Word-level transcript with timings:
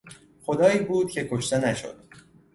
خدایی 0.45 0.79
بود 0.79 1.11
که 1.11 1.27
کشته 1.31 1.67
نشد! 1.69 2.03